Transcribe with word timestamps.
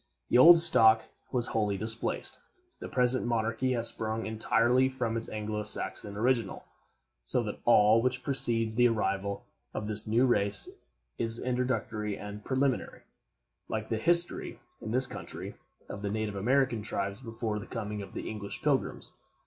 The 0.29 0.37
old 0.39 0.57
stock 0.59 1.03
was 1.31 1.49
wholly 1.53 1.77
displaced. 1.77 2.39
The 2.79 2.89
present 2.89 3.27
monarchy 3.27 3.73
has 3.73 3.89
sprung 3.89 4.25
entirely 4.25 4.89
from 4.89 5.15
its 5.15 5.29
Anglo 5.29 5.61
Saxon 5.61 6.17
original; 6.17 6.63
so 7.23 7.43
that 7.43 7.59
all 7.65 8.01
which 8.01 8.23
precedes 8.23 8.73
the 8.73 8.87
arrival 8.87 9.45
of 9.75 9.85
this 9.85 10.07
new 10.07 10.25
race 10.25 10.69
is 11.19 11.37
introductory 11.37 12.17
and 12.17 12.43
preliminary, 12.43 13.03
like 13.69 13.89
the 13.89 13.97
history, 13.97 14.59
in 14.81 14.89
this 14.89 15.05
country, 15.05 15.53
of 15.87 16.01
the 16.01 16.09
native 16.09 16.35
American 16.35 16.81
tribes 16.81 17.21
before 17.21 17.59
the 17.59 17.67
coming 17.67 18.01
of 18.01 18.15
the 18.15 18.27
English 18.27 18.63
Pilgrims. 18.63 19.11